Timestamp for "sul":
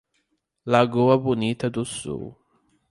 1.85-2.33